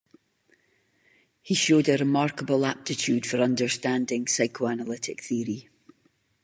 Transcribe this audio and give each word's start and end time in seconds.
He 1.43 1.53
showed 1.53 1.87
a 1.87 1.95
remarkable 1.95 2.65
aptitude 2.65 3.23
for 3.27 3.37
understanding 3.37 4.25
Psychoanalytic 4.25 5.21
theory. 5.23 5.69